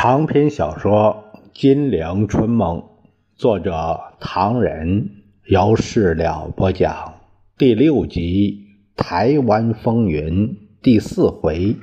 [0.00, 2.78] 长篇小说《金陵春梦》，
[3.34, 5.10] 作者唐人，
[5.46, 7.14] 由事了播讲，
[7.58, 8.64] 第六集
[9.02, 10.50] 《台湾风云》
[10.80, 11.74] 第四回，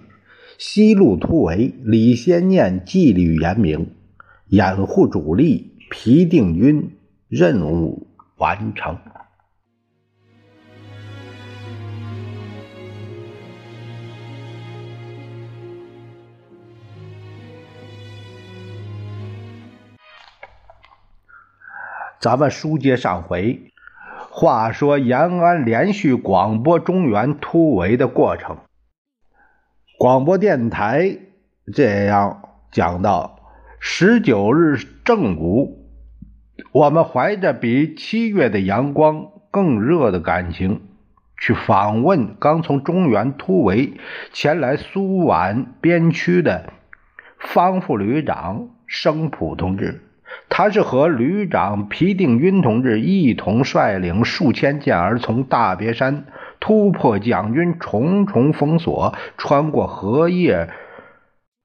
[0.58, 3.88] 西路突围，李先念纪律严明，
[4.48, 6.92] 掩护主力，皮定均
[7.28, 8.98] 任务完成。
[22.26, 23.72] 咱们书接上回，
[24.32, 28.58] 话说延安连续广播中原突围的过程。
[30.00, 31.20] 广播电台
[31.72, 33.38] 这样讲到：
[33.80, 35.86] 十九日正午，
[36.72, 40.82] 我们怀着比七月的阳光更热的感情，
[41.38, 43.94] 去访问刚从中原突围
[44.34, 46.74] 前来苏皖边区的
[47.38, 50.02] 方副旅长生普同志。
[50.50, 56.26] 他是和旅长皮定均同志一同率领数千健儿从大别山
[56.60, 60.70] 突破蒋军重重封锁，穿过荷叶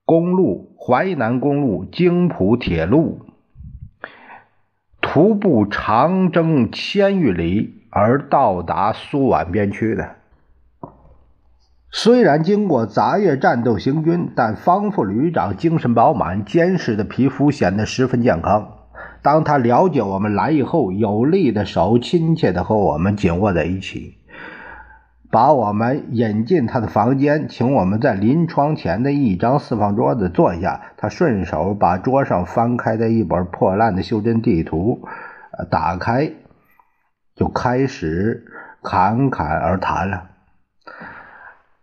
[0.05, 3.21] 公路、淮南公路、京浦铁路，
[5.01, 10.17] 徒步长征千余里而到达苏皖边区的。
[11.93, 18.77] 虽然经过杂月战斗行军，但方副旅长精神饱满，坚实的皮肤显得十分健康。
[19.23, 24.15] 当他了解我们来以后，有力的手亲切地和我们紧握在一起，
[25.33, 30.81] 把我们引进他的房间，请我们在临窗前的一张四方桌子坐下。
[30.97, 35.03] 他顺手把桌上翻开的一本破烂的袖珍地图
[35.71, 36.31] 打开，
[37.35, 38.45] 就开始
[38.81, 40.30] 侃侃而谈了。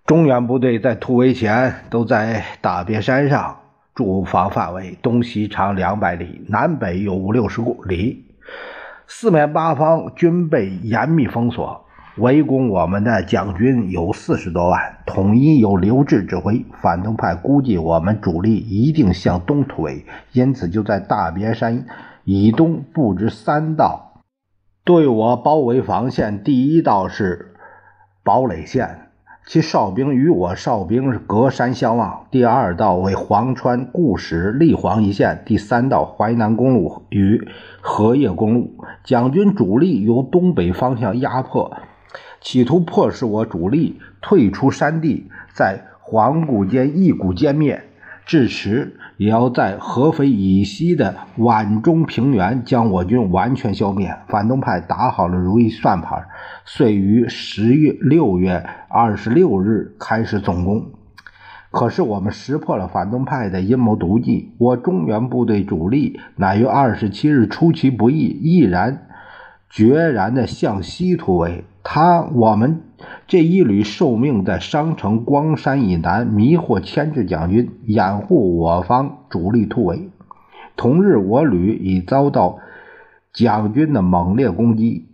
[0.07, 3.57] 中原部队在突围前都在大别山上
[3.93, 8.23] 驻防范围，东西长两百里，南北有五六十公里，
[9.05, 11.83] 四面八方均被严密封锁。
[12.19, 16.65] 围攻我们的蒋军有四十多万，统一由刘峙指挥。
[16.81, 21.85] 反动派估计我们主力一定向东突围，因此就在大别山
[22.23, 24.21] 以东布置三道
[24.85, 26.41] 对我包围防线。
[26.41, 27.53] 第一道是
[28.23, 29.06] 堡垒线。
[29.49, 32.27] 其哨兵与我哨兵隔山相望。
[32.31, 35.41] 第二道为潢川、固始、立黄一线。
[35.45, 37.47] 第三道淮南公路与
[37.79, 38.75] 荷叶公路。
[39.05, 41.77] 蒋军主力由东北方向压迫，
[42.41, 47.86] 企图迫使我主力退出山地，在黄谷间一股歼灭。
[48.27, 54.17] 至此，也要在合肥以西的皖中平原将我军完全消灭。
[54.27, 56.25] 反动派打好了如意算盘，
[56.65, 60.87] 遂于十月六月二十六日开始总攻。
[61.71, 69.07] 可是我们识破了反动派的阴谋毒计，我中原部队主力乃于二十七日出其不意，毅然
[69.69, 71.63] 决然地向西突围。
[71.81, 72.81] 他我们。
[73.27, 80.09] 这一旅受命在商城光山以南迷惑牵制蒋军，掩护我方主力突围。
[80.75, 82.59] 同日，我旅已遭到
[83.33, 85.05] 蒋军的猛烈攻击。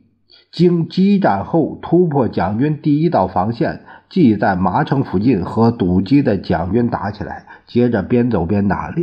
[0.51, 8.93] 经激战后，突破蒋军第一道防线，即在麻城附近和堵击的蒋军打起来，接着边走边打，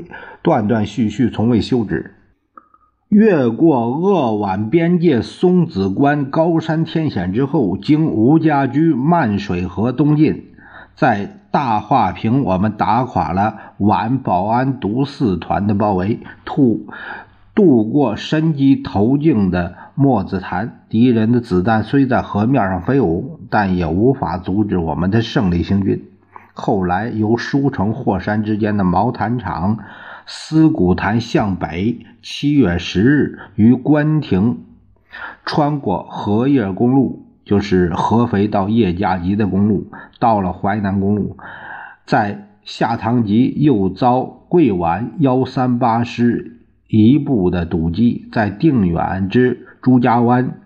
[0.43, 2.15] 断断续续，从未休止。
[3.11, 10.45] 越过鄂皖边界松子关高山天险之后，经吴家居、漫水河东进，
[10.95, 16.87] 在大化坪，我们打垮了皖保安独四团的包围，渡
[17.53, 20.85] 渡过深基头径的墨子潭。
[20.89, 26.05] 敌人的子弹虽在河面上飞舞，但也无法阻止我们的胜利行军。
[26.55, 29.79] 后来由舒城、霍山之间的毛坦厂。
[30.33, 34.61] 思古潭向北，七月十日于关亭
[35.45, 39.91] 穿过荷叶公路，就是合肥到叶家集的公路，
[40.21, 41.37] 到了淮南公路，
[42.07, 50.61] 在下塘集又遭桂皖幺三八师一部的堵击，在定远之朱家湾、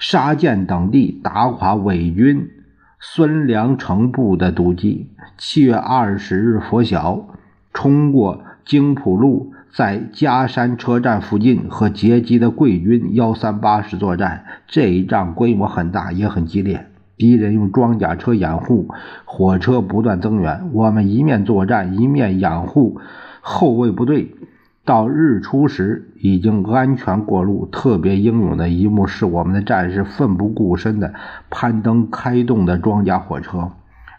[0.00, 2.50] 沙涧等地打垮伪军
[2.98, 5.10] 孙良诚部的堵击。
[5.38, 7.28] 七月二十日拂晓，
[7.72, 8.42] 冲过。
[8.64, 16.86] 京浦路在嘉山车站附近和截击的桂军幺三八师作战，这一仗规模很大，也很激烈。
[17.16, 18.88] 敌人用装甲车掩护，
[19.24, 23.00] 火车不断增援，我们一面作战，一面掩护
[23.40, 24.34] 后卫部队。
[24.82, 27.68] 到日出时，已经安全过路。
[27.70, 31.12] 特别英勇的一幕是，我们的战士奋不顾身地
[31.50, 33.70] 攀登开动的装甲火车。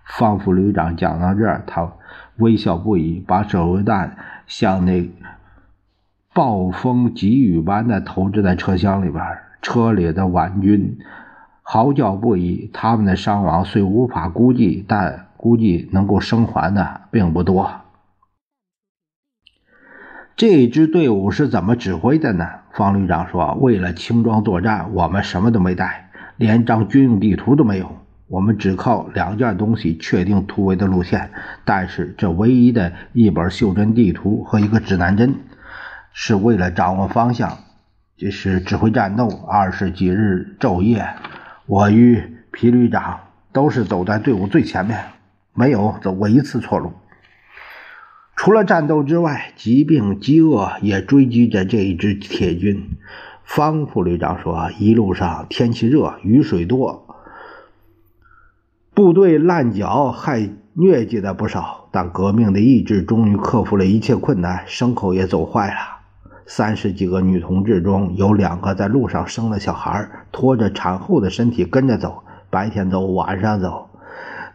[0.05, 1.93] 方副旅长讲到这儿，他
[2.37, 4.17] 微笑不已，把手榴弹。
[4.47, 5.09] 像那
[6.33, 9.23] 暴风急雨般的投掷在车厢里边。
[9.61, 10.97] 车里的顽军
[11.61, 17.69] 嚎叫不已，他们的伤亡虽无法估计，但估计能够生还的并不多。
[20.35, 22.49] 这支队伍是怎么指挥的呢？
[22.71, 28.00] 方旅长说：“为了轻装作战，我们什么都没带，连张军用地图都没有。
[28.31, 31.31] 我们只靠两件东西确定突围的路线。
[31.65, 35.35] 但是这唯一的一本袖珍地图和一个指南针，
[36.13, 37.57] 是为了掌握方向。
[38.15, 39.27] 这是指挥战斗。
[39.49, 41.05] 二十几日昼夜，
[41.65, 42.23] 我与
[42.53, 43.19] 皮旅长
[43.51, 44.97] 都是走在队伍最前面，
[45.53, 46.93] 没有走过一次错路。”
[48.37, 52.97] 除了战斗之外，疾病、饥饿也追击着这一支铁军。
[53.43, 57.10] 方副旅长说：“一路上天气热，雨水多，
[59.01, 61.89] 部队烂脚害疟疾的不少。
[61.91, 65.73] 但革命的意志终于克服了一切困难，牲口也走坏了。
[66.45, 73.89] 三十几个女同志中有两个在路上生了小孩，拖着产后的身体跟着走，白天走，晚上走，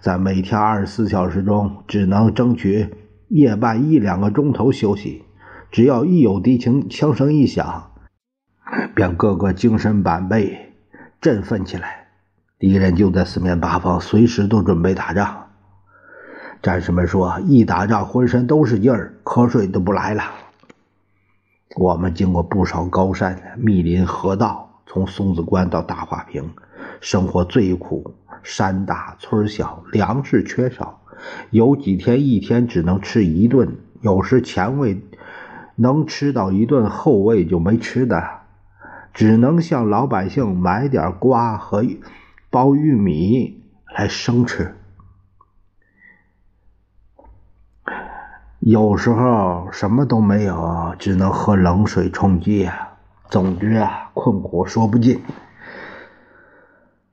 [0.00, 2.94] 在每天二十四小时中只能争取。”
[3.28, 5.24] 夜半一两个钟头休息，
[5.72, 7.90] 只要一有敌情枪声一响，
[8.94, 10.72] 便个个精神百倍，
[11.20, 12.05] 振奋起来。
[12.58, 15.48] 敌人就在四面八方，随时都准备打仗。
[16.62, 20.22] 战士们说，一打仗浑身都是劲儿，瞌睡都不来了。
[21.76, 26.50] 我们经过不少高山、密林、河道，从松子关到大化坪，
[27.02, 31.02] 生活最苦，山大村小，粮食缺少。
[31.50, 35.02] 有几天一天只能吃一顿，有时前卫
[35.74, 38.22] 能吃到一顿，后卫就没吃的，
[39.12, 41.84] 只能向老百姓买点瓜和
[42.56, 43.62] 包玉米
[43.94, 44.74] 来生吃。
[48.60, 52.96] 有时候什么都没有，只能喝冷水充饥啊。
[53.28, 55.20] 总之啊，困苦说不尽。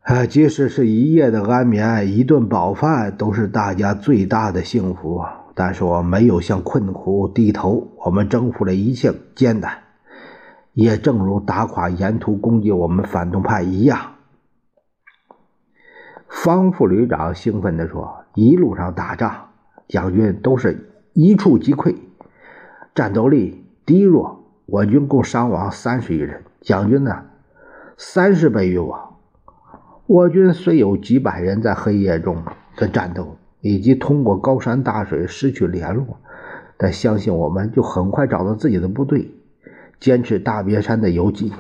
[0.04, 5.26] 啊，即使是一夜的安眠，一顿饱饭，都是大家最大的幸福。
[5.54, 9.80] 但是我没有向困苦低头，我们征服了一切艰难，
[10.72, 14.13] 也正如打垮沿途攻击我们反动派一样。
[16.34, 19.50] 方副旅长兴奋地说：“一路上打仗，
[19.88, 21.96] 蒋军都是一触即溃，
[22.96, 24.44] 战斗力低弱。
[24.66, 27.26] 我军共伤亡三十余人，蒋军呢，
[27.98, 29.20] 三十倍于我。”
[30.08, 32.44] 我军虽有几百人在黑夜中
[32.76, 36.18] 的战斗，以及通过高山大水失去联络，
[36.78, 39.32] 但相信我们就很快找到自己的部队，
[40.00, 41.54] 坚持大别山的游击。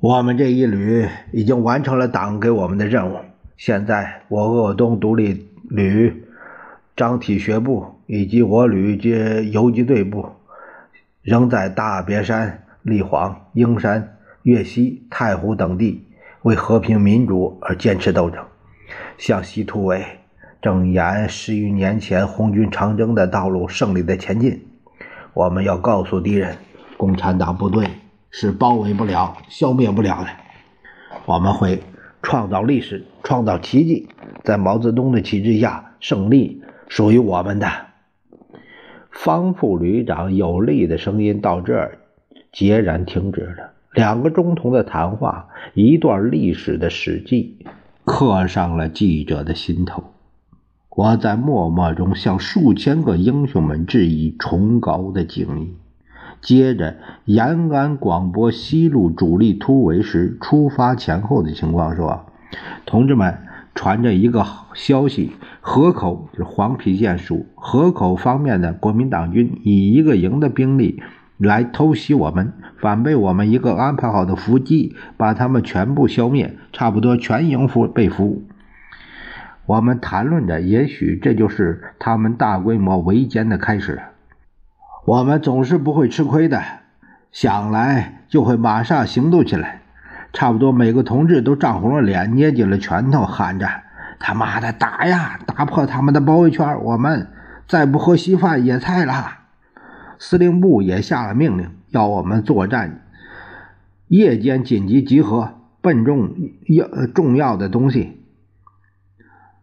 [0.00, 3.18] 我们这一旅已经完成了党给我们的任务。
[3.64, 6.24] 现在，我鄂东独立旅
[6.96, 10.30] 张体学部以及我旅及游击队部，
[11.22, 16.08] 仍在大别山、立煌、英山、岳西、太湖等地。
[16.42, 18.44] 为和平民主而坚持斗争，
[19.16, 20.04] 向西突围，
[20.60, 24.66] 正沿十余年前红军长征的道路胜利的前进。
[25.34, 26.56] 我们要告诉敌人，
[26.96, 27.86] 共产党部队
[28.28, 30.30] 是包围不了、消灭不了的。
[31.26, 31.80] 我们会
[32.22, 34.08] 创造历史，创造奇迹，
[34.44, 37.68] 在毛泽东的旗帜下，胜利属于我们的。
[39.10, 41.98] 方副旅长有力的声音到这儿
[42.50, 43.72] 截然停止了。
[43.92, 47.58] 两个钟头的谈话，一段历史的史记，
[48.06, 50.04] 刻上了记者的心头。
[50.88, 55.74] 我在默默中向数千个英雄们致以崇高的敬意。
[56.42, 62.26] 接着，延安广播西路主力突围时出发前后的情况说
[62.84, 63.38] ：“同志们，
[63.74, 64.44] 传着一个
[64.74, 71.02] 消息，河口就是黄陂县属河口方面的国民党军以一个营的兵力。”
[71.38, 78.44] 来偷袭我们，反被我们一个安排好的伏击，把他们全部消灭，差不多全营俘被俘。
[79.66, 84.00] 我们谈论着，也许这就是他们大规模围歼的开始。
[85.04, 86.62] 我们总是不会吃亏的，
[87.32, 89.82] 想来就会马上行动起来。
[90.32, 93.68] 差不多每个同志都涨红了脸，捏紧了拳头，喊着
[94.18, 95.38] ：“他妈的，打呀！
[95.44, 96.80] 打破他们的包围圈！
[96.84, 97.28] 我们
[97.66, 99.40] 再不喝稀饭野菜了。”
[100.18, 103.00] 司令部也下了命令，要我们作战，
[104.06, 106.30] 夜间紧急集合，笨重
[106.68, 108.22] 要重要的东西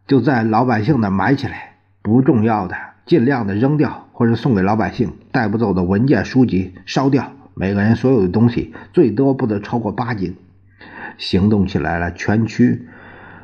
[0.06, 2.76] 就在老百姓那埋起来，不重要的
[3.10, 10.36] 尽量的扔掉或者送给老百姓，带不走的文件书籍烧掉，每个人所有的东西最多不得超过八斤。
[11.18, 12.88] 行动起来了，全区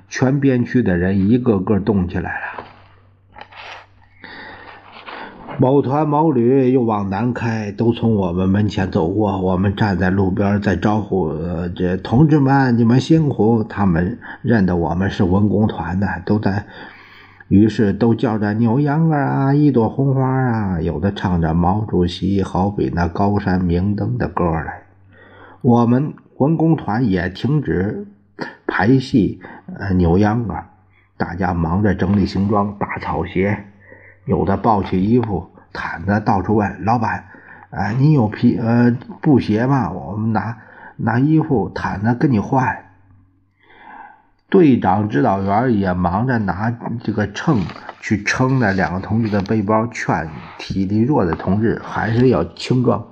[0.08, 2.64] 全边区的人一个个动起来了。
[5.58, 9.42] 某团某旅又往南开，都从我们门前走过。
[9.42, 11.34] 我们站在路边，在招呼
[11.76, 16.68] 这同志们：“你们辛苦！”他们认得我们是文工团的，都在，
[17.48, 24.82] 于是都叫着“扭秧歌啊，一朵红花啊”，有的唱着毛主席好比那高山明灯的歌来。
[25.62, 28.08] 我们文工团也停止
[28.66, 29.40] 排戏，
[29.78, 30.56] 呃，扭秧歌，
[31.18, 33.66] 大家忙着整理行装、打草鞋。
[34.26, 37.26] 有的抱起衣服、毯子，到处问老板
[37.70, 39.92] ：“哎，你有皮呃布鞋吗？
[39.92, 40.58] 我们拿
[40.98, 42.85] 拿衣服、毯子跟你换。”
[44.56, 46.72] 队长、指导员也忙着拿
[47.04, 47.60] 这个秤
[48.00, 53.06] 去称那两个同志的背包，劝体力弱的同志还是要轻装。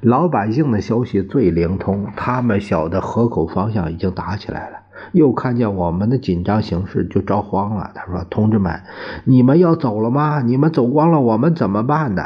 [0.00, 4.78] 老百姓的消息最灵通，他们晓得河口方向已经打起来了。
[5.12, 7.90] 又看见我们的紧张形势，就着慌了。
[7.94, 8.80] 他说：“同志们，
[9.24, 10.40] 你们要走了吗？
[10.40, 12.22] 你们走光了，我们怎么办呢？”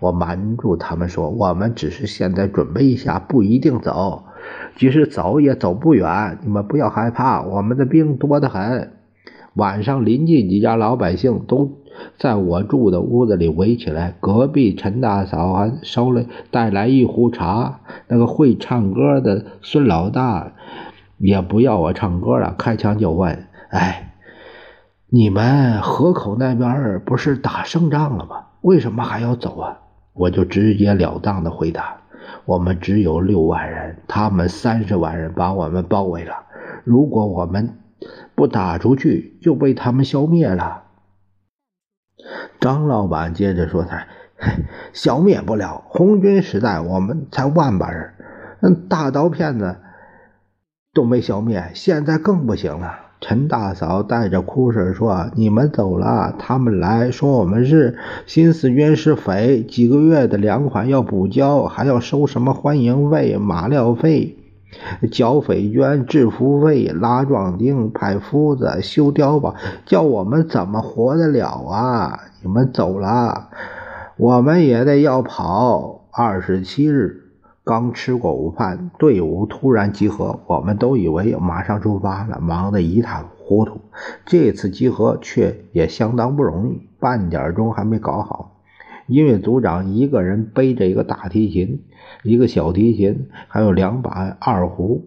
[0.00, 4.24] 我瞒住他们说：“我们只是现在准备一下，不一定走。
[4.76, 6.38] 即使走，也走不远。
[6.42, 8.92] 你们不要害怕，我们的兵多得很。”
[9.54, 11.70] 晚上，邻近几家老百姓都
[12.18, 14.14] 在我住的屋子里围起来。
[14.18, 17.80] 隔壁陈大嫂还捎了带来一壶茶。
[18.08, 20.52] 那个会唱歌的孙老大。
[21.18, 24.14] 也不要我唱歌了，开枪就问：“哎，
[25.08, 28.46] 你们河口那边不是打胜仗了吗？
[28.62, 29.78] 为什么还要走啊？”
[30.14, 31.98] 我就直截了当的回答
[32.44, 36.34] ：“我们只有六万人，他们三十万人把我们包围了。
[36.84, 37.78] 如果我们
[38.34, 40.84] 不打出去，就被他们消灭了。”
[42.60, 44.06] 张老板接着说：“他
[44.92, 48.12] 消灭不了，红军时代我们才万把人，
[48.60, 49.76] 那大刀片子。”
[50.94, 52.98] 都没消灭，现在更不行了。
[53.22, 64.36] 陈大嫂带着哭声说：“你们走了，他们来说我们是新四军是匪，几个月的粮款要补交，还要收什么欢迎费、马料费、
[65.12, 69.54] 剿匪捐、制服费、拉壮丁、派夫子、修碉堡，
[69.86, 72.24] 叫我们怎么活得了啊？
[72.42, 73.50] 你们走了，
[74.16, 76.00] 我们也得要跑。
[76.10, 77.20] 二十七日。”
[77.64, 83.80] 刚吃过午饭，队伍突然集合，我们都以为马上出发了，忙得一塌糊涂。
[84.26, 88.58] 这次集合却也相当不容易，半点钟还没搞好。
[89.06, 91.84] 因为组长一个人背着一个大提琴，
[92.24, 95.04] 一个小提琴，还有两把二胡，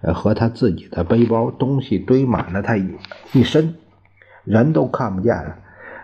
[0.00, 2.88] 呃，和他自己的背包，东西堆满了他一
[3.32, 3.76] 一身，
[4.42, 5.56] 人都看不见了。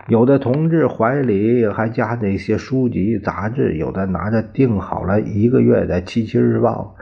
[0.07, 6.95] 有的同志怀里还夹着一些书籍杂志，有的拿着订好了一个月的《七七日报》，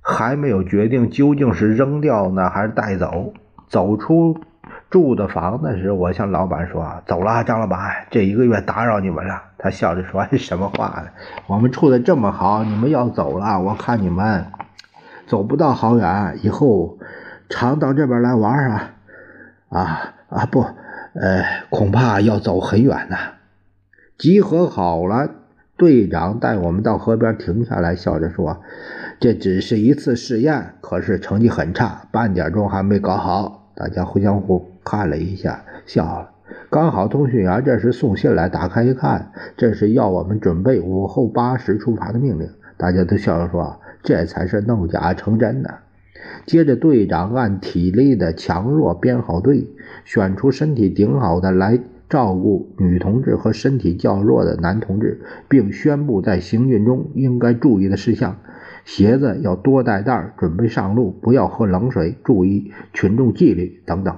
[0.00, 3.34] 还没有决定究竟是扔掉呢还是带走。
[3.68, 4.40] 走出
[4.88, 11.08] 住的房子时，我向老板说：“走了，张老板，这一个月打扰你们了。”他笑着说：“什么话呢？
[11.46, 14.46] 我们处的这么好，你们要走了，我看你们
[15.26, 16.98] 走不到好远，以后
[17.50, 18.90] 常到这边来玩啊！
[19.68, 20.64] 啊啊不！”
[21.20, 23.16] 呃，恐怕要走很远呢。
[24.16, 25.28] 集合好了，
[25.76, 28.62] 队长带我们到河边停下来，笑着说
[29.18, 36.30] ：“这只是一次试验，可是成绩很差，半点钟还没搞好。”大家互相互看了一下，笑了。
[36.70, 42.48] 刚好通讯员这时送信来，打开一看，这是要我们准备午后八时出发的命令。
[42.76, 45.68] 大家都笑着说：“这才是弄假成真呢。”
[46.46, 49.68] 接着，队长按体力的强弱编好队，
[50.04, 58.38] 选出身体顶好的来照顾女同志和身体较弱的男同志，并宣布在行进中应该注意的事项：
[58.84, 64.16] 鞋子要多带带，准备上路不要喝冷水，注意群众纪律等等。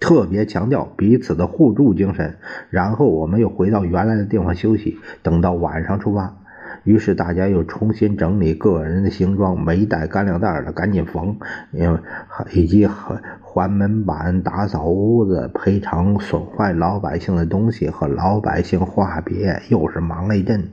[0.00, 2.36] 特别强调彼此的互助精神。
[2.70, 6.36] 然后，我们又回到原来的地方休息，等到晚上出发。
[6.84, 11.36] 于是大家又重新整理个人的行装，没带干粮袋的赶紧缝，
[11.72, 11.98] 因为
[12.52, 20.70] 以及还还门板、打扫屋子、赔偿损坏老百姓的东西和老百姓话别，又是忙了一阵。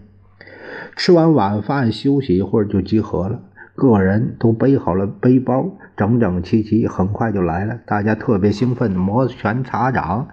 [0.95, 3.41] 吃完晚饭休息一会儿就集合了，
[3.75, 7.79] 个人都背好了背包，整整齐齐，很快就来了。
[7.85, 10.29] 大家特别兴奋，摩拳擦掌，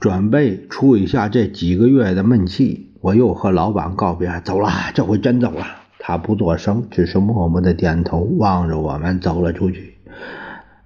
[0.00, 2.93] 准备出一下这几个月的闷气。
[3.04, 5.66] 我又和老板告别，走了，这回真走了。
[5.98, 9.98] 他不作声，只是默默的点头，望着我们走了出去。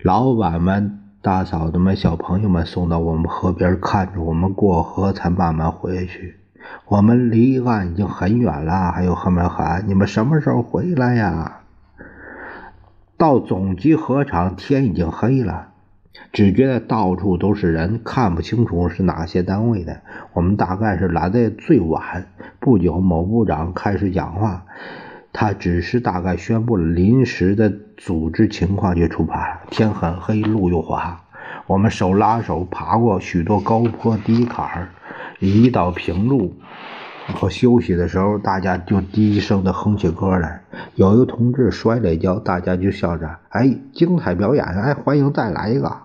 [0.03, 6.35] 老板们、大嫂子们、小朋友们送到我们河边，看着我们过河，才慢慢回去。
[6.87, 11.61] 我们离岸已经很远了，还有后面喊：“你们什么时候回来呀？”
[13.17, 15.69] 到总集河场，天已经黑了。
[16.33, 20.01] 只觉得到处都是人，看不清楚是哪些单位的。
[20.33, 22.27] 我们大概是来的最晚。
[22.61, 24.65] 不久，某部长开始讲话，
[25.33, 29.61] 他只是大概宣布了临时的组织情况，就出发了。
[29.71, 31.23] 天很黑，路又滑，
[31.67, 34.89] 我们手拉手爬过许多高坡低坎儿
[35.39, 36.55] 一到平路
[37.35, 40.61] 和休息的时候，大家就低声的哼起歌来。
[40.95, 44.65] 有一个同志摔了一跤，大家就笑着：“哎，精彩表演！
[44.65, 45.97] 哎，欢迎再来一个。”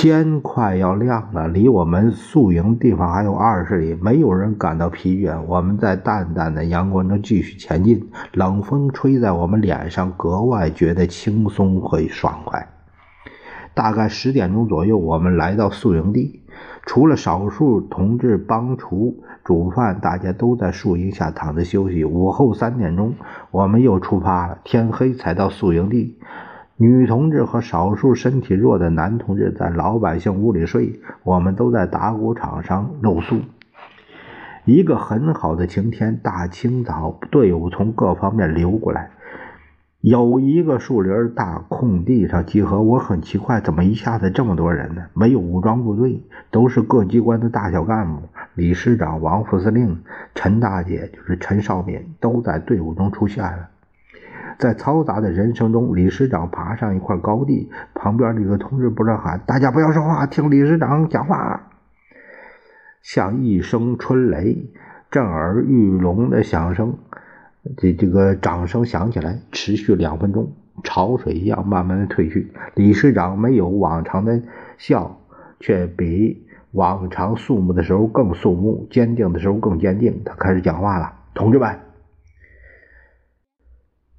[0.00, 5.42] 天快要亮了，离我们宿营地方还有二十里，没有人感到疲倦。
[5.48, 12.68] 我们在淡淡的阳光中继续前进，冷风吹在我们脸上，格外觉得轻松和爽快。
[13.74, 16.42] 大概十点钟左右，我们来到宿营地，
[16.86, 22.04] 除了少数同志帮厨煮饭，大家都在树荫下躺着休息。
[22.04, 23.14] 午后三点钟，
[23.50, 26.16] 我们又出发了，天黑才到宿营地。
[26.80, 33.40] 女同志和少数身体弱的男同志在老百姓屋里睡，我们都在打谷场上露宿。
[34.64, 39.10] 一个很好的晴天，大清早，队伍从各方面流过来，
[40.00, 42.80] 有一个树林大空地上集合。
[42.80, 45.06] 我很奇怪，怎么一下子这么多人呢？
[45.14, 48.22] 没有武装部队，都是各机关的大小干部。
[48.54, 50.00] 李师长、王副司令、
[50.32, 53.68] 陈大姐，就是陈少敏，都在队伍中出现了。
[54.58, 61.70] 在嘈杂的人声中，李师长爬上一块高地，旁边的一个同志不断喊：“大家不要说话，听李师长讲话。”
[63.00, 64.70] 像一声春雷，
[65.10, 66.98] 震耳欲聋的响声。
[67.76, 72.50] 这这个掌声响起来，持续两分钟，潮水一样慢慢的退去。
[72.74, 74.42] 李师长没有往常的
[74.76, 75.20] 笑，
[75.60, 80.22] 却比往常肃穆的时候更肃穆，坚定的时候更坚定。
[80.24, 81.78] 他开始讲话了：“同志们。”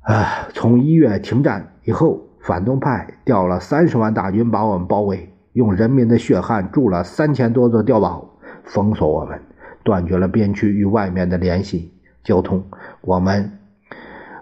[0.02, 0.48] 啊！
[0.54, 8.30] 从一月停战以后，反动派调了三十万大军把我们包围，用人民的血汗筑了三千多座碉堡，
[8.64, 9.40] 封锁我们，
[9.84, 12.64] 断绝了边区与外面的联系交通。
[13.02, 13.52] 我们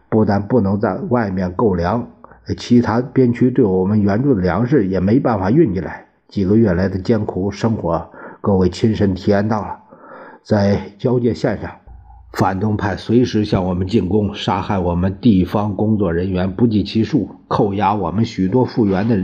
[0.09, 2.07] 不但不能在外面购粮，
[2.55, 6.05] 其他边区对我们援助的粮食也没办法运进来。
[6.27, 8.09] 几个月来的艰苦生活，
[8.41, 9.79] 各位亲身体验到了，
[10.43, 11.71] 在交界线上。
[12.33, 19.19] 反动派随时向我们进攻，杀害我们地方工作人员不计其数，扣押我们许多复员的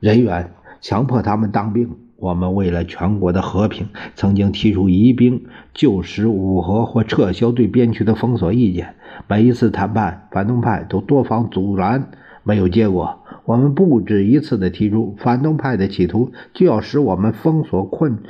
[0.00, 1.90] 人员，强迫他们当兵。
[2.16, 8.94] 我们为了全国的和平，曾经提出移兵、就使五合或撤销对边区的封锁意见。
[9.28, 12.10] 每一次谈判，反动派都多方阻拦，
[12.42, 13.18] 没有结果。
[13.44, 18.20] 我们不止一次的提出，反动派的企图就要使我们封锁困。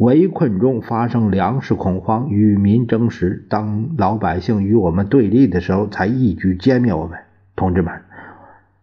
[0.00, 3.44] 围困中发生粮食恐慌，与民争食。
[3.50, 7.18] 当老百姓与我们对立的时候，才一举歼灭我们。
[7.54, 8.00] 同志们，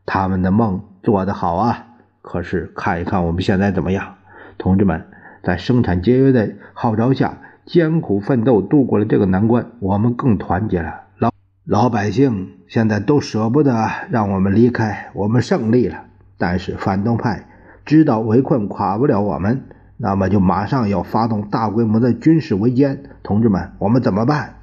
[0.06, 1.88] 他们的梦做得好啊！
[2.21, 4.13] 可是看一看我们现在怎么样？
[4.60, 5.08] 同志们，
[5.41, 11.06] 在生产节约的号召下，艰苦奋斗度过了这个难关，我们更团结了。
[11.17, 11.32] 老
[11.65, 16.03] 老百姓现在都舍不得让我们离开，我们胜利了。
[16.38, 17.47] 但是反动派
[17.86, 19.63] 知道围困垮不了我们。
[19.97, 24.55] 那么就马上要发动大规模的军事围歼，同志们，我们怎么办？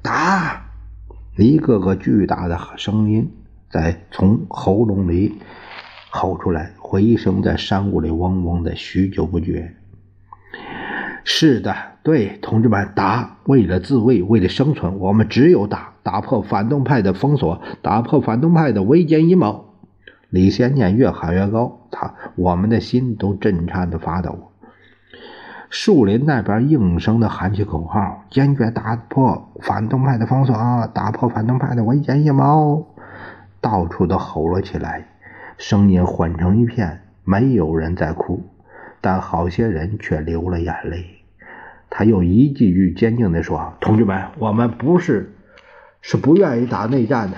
[0.00, 0.62] 打！
[1.36, 3.32] 一个个巨大的声音
[3.68, 5.38] 在从喉咙里
[6.10, 9.74] 吼出来，回声在山谷里嗡嗡的，许久不绝。
[11.24, 13.38] 是的，对，同志们，打！
[13.46, 19.74] 为了自卫，为了生存，我们只有打，打破反动派的封锁，打破反动派的围歼阴谋。
[20.30, 24.52] 李先念越喊越高，他我们的心都震颤的发抖。
[25.68, 30.54] 树林那边应声的喊起口号，坚决打破反动派的封锁，
[30.94, 32.86] 打破反动派的围歼阴谋。
[33.60, 35.08] 到处都吼了起来，
[35.58, 38.44] 声音混成一片，没有人在哭，
[39.00, 41.04] 但好些人却流了眼泪。
[41.90, 45.34] 他又一句句坚定地说：“同志们，我们不是
[46.00, 47.36] 是不愿意打内战的，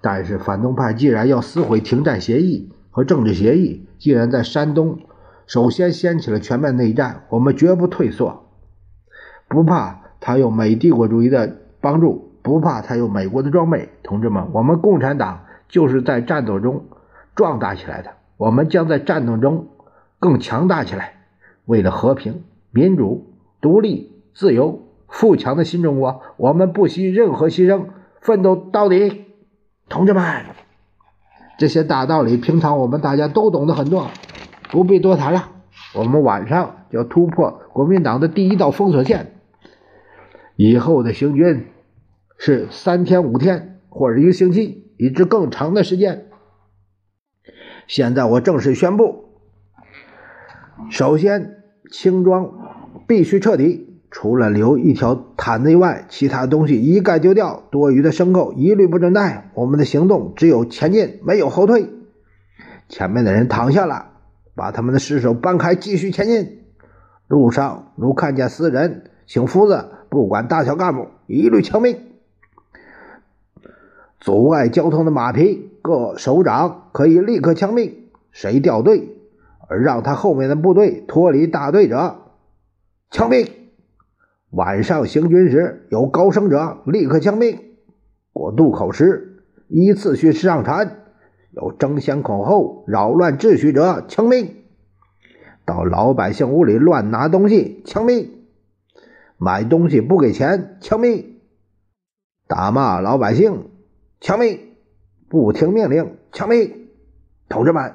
[0.00, 4.98] 但是反动派既然要撕毁停战协议和政治协议，既然在山东。”
[5.46, 8.46] 首先掀起了全面内战，我们绝不退缩，
[9.48, 13.88] 不怕他有美帝国主义的帮助，不怕他有美国的装备。
[14.02, 16.84] 同志们，我们共产党就是在战斗中
[17.34, 19.68] 壮大起来的，我们将在战斗中
[20.18, 21.14] 更强大起来。
[21.64, 27.84] 为了和平、民主、独立、自由、富强的新中国，我们不惜任何牺牲，
[28.20, 29.26] 奋斗到底。
[29.88, 30.24] 同志们，
[31.58, 34.08] 这些大道理，平常我们大家都懂得很多。
[34.72, 35.50] 不必多谈了，
[35.94, 39.34] 我们晚上就要突破国民党的第一道封锁线。
[40.56, 41.66] 以后的行军
[42.38, 46.28] 是三天、五天，或者一个星期，以至更长的时间。
[47.86, 49.26] 现在我正式宣布：
[50.90, 52.50] 首先，轻装
[53.06, 57.62] 必须彻底，除了留一条毯子以外，其他东西一概丢掉。
[57.70, 59.50] 多余的牲口一律不准带。
[59.52, 61.90] 我们的行动只有前进，没有后退。
[62.88, 64.11] 前面的人躺下了，
[64.54, 66.64] 把他们的尸首搬开，继续前进。
[67.26, 71.96] 路上如看见死人，请夫子，不管大小干部，一律枪毙。
[74.20, 77.94] 阻碍交通的马匹，各首长可以立刻枪毙。
[78.30, 79.16] 谁掉队
[79.68, 82.16] 而让他后面的部队脱离大队者，
[83.10, 83.50] 枪毙。
[84.50, 87.58] 晚上行军时有高声者，立刻枪毙。
[88.32, 91.01] 过渡口时依次序上船，
[91.52, 94.48] 有争先恐后扰乱秩序者，枪毙。
[95.64, 98.28] 到老百姓屋里乱拿东西，枪毙。
[99.36, 101.26] 买东西不给钱，枪毙。
[102.48, 103.68] 打骂老百姓。
[104.20, 104.60] 枪毙！
[105.28, 106.70] 不听命令，枪毙！
[107.48, 107.94] 同志们，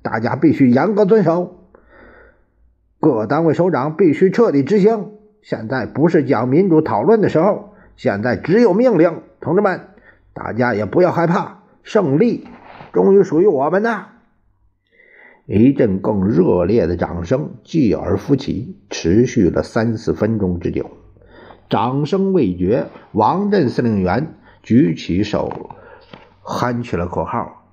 [0.00, 1.58] 大家必须严格遵守。
[2.98, 5.12] 各单位首长必须彻底执行。
[5.42, 9.22] 现在不是讲民主讨论的时候，现在只有命令。
[9.40, 9.88] 同志们，
[10.32, 12.48] 大家也不要害怕，胜利
[12.92, 14.06] 终于属于我们的。
[15.46, 20.90] 一阵更热烈的掌声继而浮起，持续了三四分钟之久。
[21.70, 24.34] 掌声未绝，王震司令员。
[24.62, 25.70] 举起手，
[26.42, 27.64] 喊起了口号：“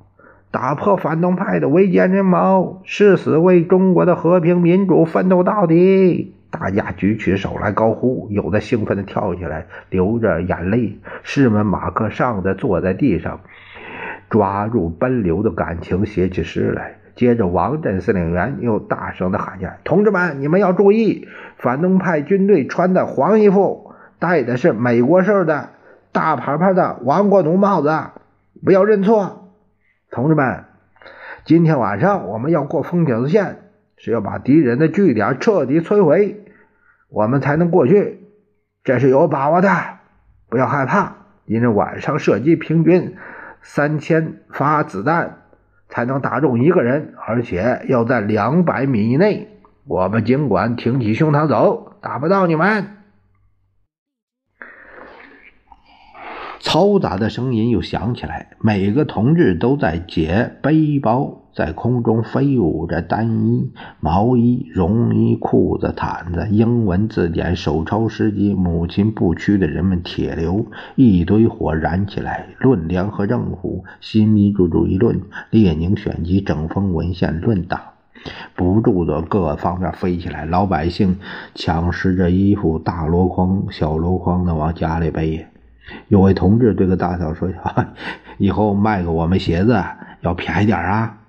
[0.52, 11.00] 打破反动派的围歼阴谋，誓死为中国的和平民主奋斗到底！”大家举起手来高呼，有的兴奋地跳起来，流着眼泪。
[11.24, 13.42] 士们马克上的坐在地上，
[14.36, 16.98] 抓住奔流的感情写起诗来。
[17.16, 25.70] 接着，王震司令员又大声地喊起来：“同志们，你们要注意，反动派军队穿的黄衣服，戴的是美国式的。”
[26.12, 27.90] 大牌牌的王国奴帽子，
[28.66, 29.54] 不要认错，
[30.12, 30.66] 同志们！
[31.46, 33.58] 今天晚上我们要过封顶子线，
[33.96, 36.44] 是要把敌人的据点彻底摧毁，
[37.10, 38.28] 我们才能过去，
[38.84, 39.70] 这是有把握的。
[40.50, 43.16] 不要害怕，因为晚上射击平均
[43.68, 45.42] 三千发子弹
[45.90, 49.48] 才能打中一个人，而且要在两百米以内。
[49.86, 52.98] 我们尽管挺起胸膛走，打不到你们。
[56.60, 70.66] 嘈杂的声音又响起来，每个同志都在解背包，在空中飞舞着单衣、毛衣、绒衣、裤子、毯子、英文字典、手抄诗集、母亲不屈的人们铁流，
[70.96, 72.50] 一堆火燃起来。
[72.60, 77.80] 论联合政府、新民主主义论、列宁选集、整封文献、论党，
[78.54, 80.46] 不住的各方面飞起来。
[80.46, 81.18] 老百姓
[81.54, 85.46] 抢拾着衣服，大箩筐、小箩筐的往家里背。
[86.10, 87.48] 有位同志对个大嫂说
[88.38, 89.82] ：“以后卖给我们鞋子
[90.20, 91.20] 要便宜点啊！”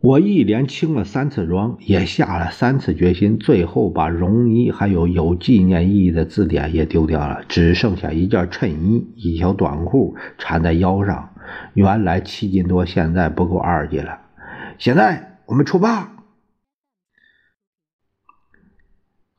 [0.00, 11.30] 我一连清了三次妆，也下了三次决心，最后把绒衣还有有纪念意义的字典也丢掉了，只剩下一件衬衣、一条短裤缠在腰上。
[11.74, 14.20] 原来七斤多，现在不够二斤了。
[14.78, 16.12] 现在我们出发，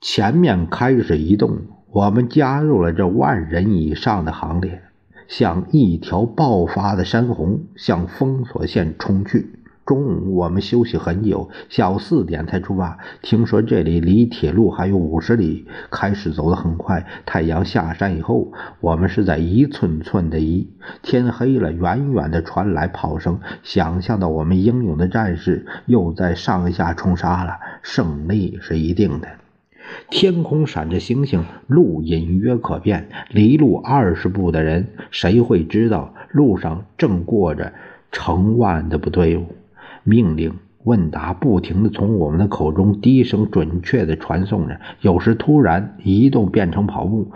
[0.02, 1.58] 前面开始移动。
[1.92, 4.84] 我们加入了这万人以上的行列，
[5.30, 9.56] 像一条爆发的山洪向封锁线冲去。
[9.90, 13.00] 中午我们休息很久，下午四点才出发。
[13.24, 17.08] 听说这里离铁路还有五十里，开始走得很快。
[17.26, 20.70] 太阳下山以后，我们是在一寸寸的移。
[21.02, 29.28] 天黑了，远远的传来炮声，想象到我们英勇的战士又在上下冲杀了，胜利是一定的。
[30.12, 33.10] 天空闪着星星，路隐约可辨。
[33.32, 37.74] 离路二十步的人，谁会知道路上正过着
[38.12, 39.44] 成万的部队？
[40.10, 44.82] 命令、问答不停地从我们的口中低声准确地传送着。
[45.02, 47.32] 有时突然移动变成跑步，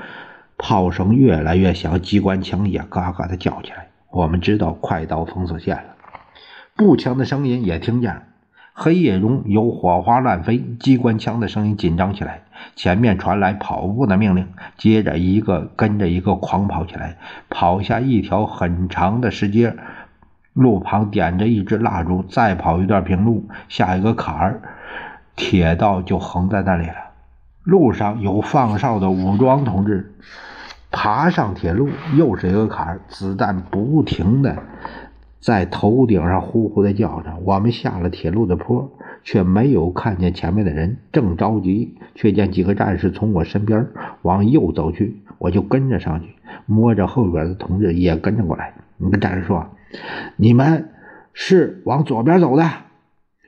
[0.57, 3.89] 炮声越来越响，机关枪也嘎嘎地叫起来。
[4.11, 5.83] 我们知道快到封锁线了，
[6.75, 8.23] 步枪的声音也听见了。
[8.75, 12.41] 黑夜中有火花乱飞，机关枪的声音紧张起来。
[12.75, 17.17] 前面传来跑步的命令，接着一个跟着一个狂跑起来，
[17.51, 19.75] 跑下一条很长的石阶，
[20.53, 24.61] 路旁点着一支蜡烛，再跑一段平路，下一个坎儿，
[25.35, 26.95] 铁道就横在那里了。
[27.63, 30.13] 路上有放哨的武装同志，
[30.91, 34.57] 爬上铁路，又是一个坎儿，子弹不停的。
[35.39, 38.91] 在头顶上呼呼的叫着，我们下了铁路的坡，
[39.23, 40.97] 却没有看见前面的人。
[41.11, 43.87] 正着急，却见几个战士从我身边
[44.21, 46.35] 往右走去，我就跟着上去，
[46.65, 48.73] 摸着后边的同志也跟着过来。
[48.97, 49.69] 你跟战士说
[50.37, 50.89] ：“你们
[51.33, 52.63] 是往左边走的。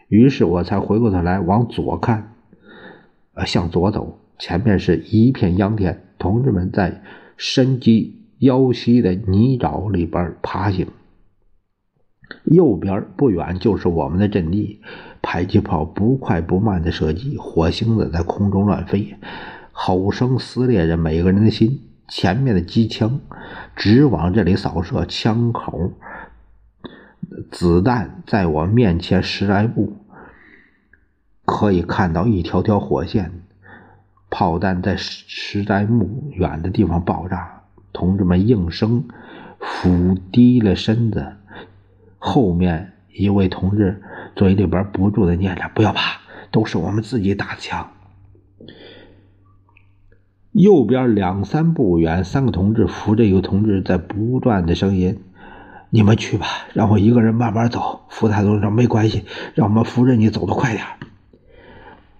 [0.07, 2.33] 于是我才回过头来往左看，
[3.33, 7.01] 呃，向左走，前面是一片秧田，同志们在
[7.37, 10.87] 深及腰膝的泥沼里边爬行。
[12.43, 14.81] 右边不远就是我们的阵地，
[15.21, 19.15] 迫击炮不快不慢的射击，火星子在空中乱飞，
[19.71, 21.81] 吼声撕裂着每个人的心。
[22.07, 23.19] 前面的机枪
[23.75, 25.91] 直往这里扫射，枪口
[27.51, 29.97] 子弹在我面前十来步，
[31.43, 33.43] 可以看到一条条火线，
[34.29, 39.05] 炮弹在十十来步远的地方爆炸，同志们应声
[39.59, 41.33] 俯低了身子。
[42.17, 44.01] 后面一位同志
[44.35, 47.91] 嘴里边不住的念着：“不要怕，都是我们自己打的枪。”
[50.55, 55.19] 右边两三步远，三个同志扶着一个同志，在不断的声音
[55.91, 60.85] ：“你们去吧，让我一个人慢慢走。”扶太多说：“没关系，让我们扶着你走得快点。”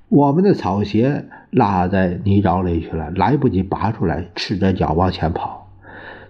[0.10, 5.72] 我们的草鞋落在泥沼里去了，来不及拔出来，赤着脚往前跑。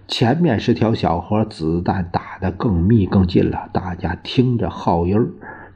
[0.06, 3.68] 前面是条小河，子弹打得更密更近了。
[3.72, 5.26] 大家听着号音儿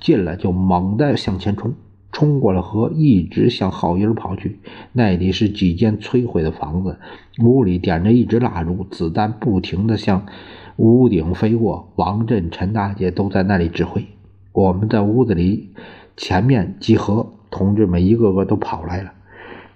[0.01, 1.75] 近了，就猛地向前冲，
[2.13, 4.59] 冲过了河，一直向号音跑去。
[4.93, 6.99] 那里是几间摧毁的房子，
[7.43, 10.27] 屋里点着一支蜡烛，子弹不停地向
[10.77, 11.93] 屋顶飞过。
[11.97, 14.07] 王震、陈大姐都在那里指挥。
[14.53, 15.71] 我们在屋子里
[16.17, 19.13] 前面集合，同志们一个个都跑来了，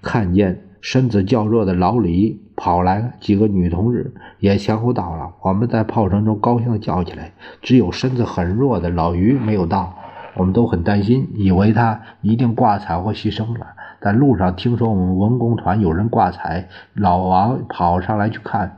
[0.02, 0.60] 看见。
[0.80, 5.32] 身子较弱的老李跑来了，几个女同志也前后到了。
[5.40, 7.32] 我们在炮声中高兴地叫起来。
[7.62, 9.96] 只有身子很弱的老于没有到，
[10.36, 13.66] 我们都很担心，以为他一定挂彩或牺牲了。
[14.00, 18.76] 但路上听说我们文工团有人挂彩，老王跑上来去看，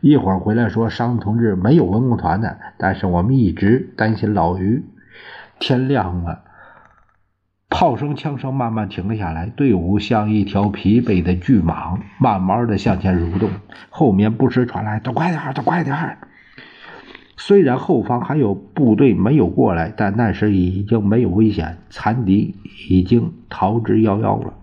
[0.00, 4.84] 一会儿回来说伤同志没有文工团的，但是我们一直担心老于。
[5.58, 6.42] 天亮了。
[7.70, 13.50] 炮声、枪声慢慢停了下来，队伍像一条疲惫的巨蟒，慢慢的向前蠕动。
[13.90, 16.18] 后面不时传来“都快点儿，都快点儿”。
[17.36, 22.56] 虽然后方还有部队没有过来，但那时已经没有危险，残敌
[22.88, 24.54] 已经逃之夭夭了。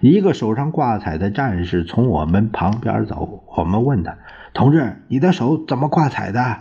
[0.00, 4.18] 一个手上挂彩的战士从我们旁边走，我们问他
[4.52, 6.58] ：“同志，你的手怎么挂彩的？”“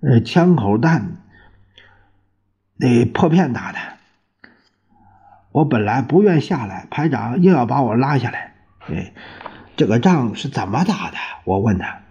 [0.00, 1.16] 呃，枪口弹。”
[2.76, 3.78] 那破片打的，
[5.50, 8.54] 我本来不愿下来，排长硬要把我拉下来。
[8.88, 9.12] 哎，
[9.76, 11.16] 这个仗是怎么打的？
[11.44, 12.03] 我问他。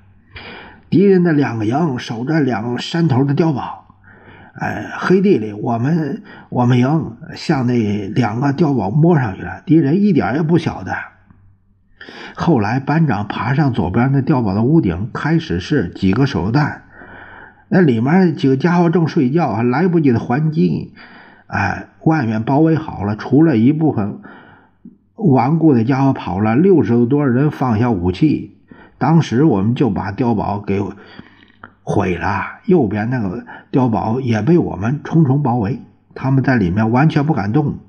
[0.93, 3.95] 敌人的两个营守着两山头的碉堡，
[4.53, 10.93] 哎，黑地里我们我们营向那两个碉堡摸上去了，敌人一点也不晓得。
[12.35, 16.83] 后来班长爬上左边那碉堡的屋顶，开始是几个手榴弹。
[17.69, 20.93] 那里面几个家伙正睡觉，还来不及的还击。
[21.47, 24.19] 哎，外面包围好了，除了一部分
[25.15, 28.52] 顽固的家伙跑了，六十多人放下武器。
[29.03, 30.81] 当时我们就把碉堡给
[31.81, 35.81] 毁了，右边那个碉堡也被我们重重包围，
[36.15, 37.79] 他们在里面完全不敢动。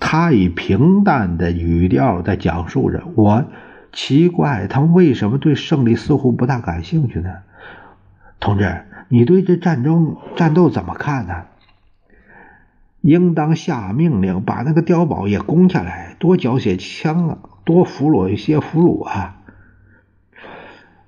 [0.00, 3.44] 他以平淡的语调在讲述着我。
[3.92, 7.30] 奇怪，他们为什么对胜利似乎不大感兴趣呢？
[8.40, 11.44] 同志，你对这战争战斗怎么看呢？
[13.02, 19.42] 应当下命令把那个碉堡也攻下来，多缴些枪啊，多俘虏一些俘虏啊！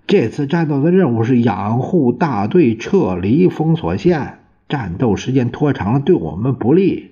[0.07, 7.10] 这次战斗的任务是掩护大队撤离封锁线，战斗时间拖长了对我们不利。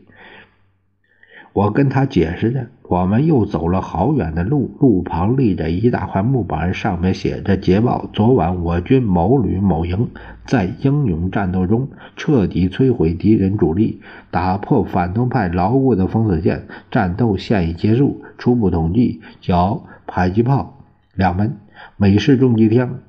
[1.52, 2.66] 我跟他解释着。
[2.82, 10.08] 我们又走了好远的路，路旁立着一大块木板，上面写着捷报：昨晚我军某旅某营
[10.46, 18.22] 在英勇战斗中彻底摧毁敌人主力，打破反动派牢固的封锁线，战斗现已结束。
[18.38, 20.78] 初步统计，缴迫击炮
[21.14, 21.58] 两门，
[21.98, 23.00] 美式重机枪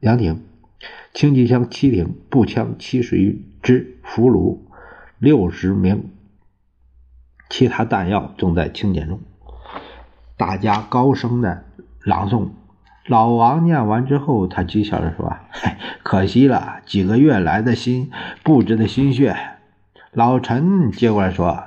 [0.00, 0.40] 两挺，
[1.12, 4.60] 轻机枪七挺，步枪七十余支，俘虏
[5.18, 6.04] 六十名。
[7.50, 9.20] 其他弹药正在清点中，
[10.36, 11.64] 大家高声的
[12.04, 12.48] 朗诵。
[13.06, 15.36] 老王念完之后，他讥笑着说
[16.04, 18.10] ：“可惜了，几个月来的心
[18.44, 19.36] 布置的心血。”
[20.12, 21.64] 老陈接过来说：“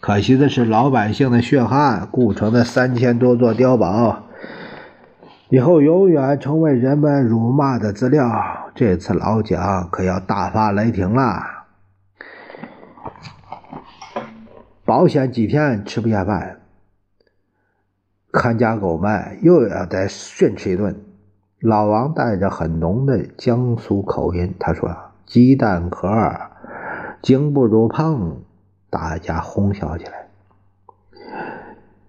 [0.00, 4.24] 可惜的是老百姓的血汗构成的三千多座碉堡，
[5.50, 8.26] 以后永远成为人们辱骂的资料。
[8.74, 11.55] 这次老蒋可要大发雷霆了。”
[14.86, 16.60] 保险几天吃不下饭，
[18.30, 20.94] 看家狗们又要再训吃一顿。
[21.58, 24.96] 老王带着很浓的江苏口音，他说
[25.26, 26.08] ：“鸡蛋壳
[27.20, 28.42] 经不住碰。”
[28.88, 30.28] 大家哄笑起来。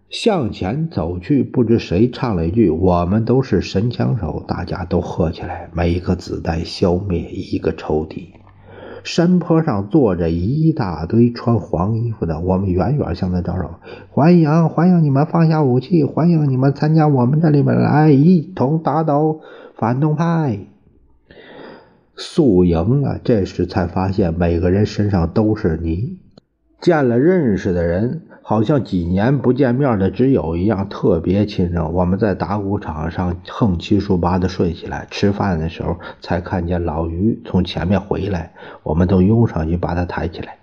[0.08, 5.68] 向前走去，不知谁唱了一句：“我们都是神枪手。”大家都喝起来。
[5.74, 8.34] 每颗子弹消灭一个仇敌。
[9.04, 13.76] 山坡上坐着一大堆穿黄衣服的，我们远远向他招手，
[14.10, 19.40] 欢迎欢迎你们放下武器，欢迎你们参加我们这里面来，一同打倒
[19.76, 20.60] 反动派。
[22.16, 26.18] 宿营啊，这时才发现每个人身上都是泥。
[26.82, 31.86] 见了认识的人，好像几年不见面的挚友一样，特别亲热。
[31.90, 40.56] 我们在打谷场上横七竖八的睡起来，吃饭的时候才看见老于从前面回来，我们都拥上去把他抬起来。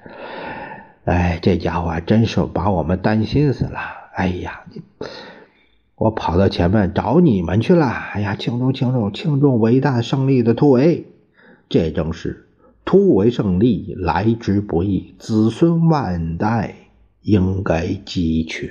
[1.04, 3.78] 哎，这家伙真是把我们担心死了。
[4.14, 4.62] 哎呀，
[5.96, 7.84] 我跑到前面找你们去了。
[7.86, 11.04] 哎呀，庆祝庆祝庆祝伟大胜利的突围，
[11.68, 12.46] 这正是。
[12.86, 16.76] 突围胜利来之不易，子孙万代
[17.24, 18.70] 应该汲取。